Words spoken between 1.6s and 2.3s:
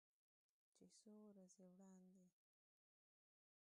وړاندې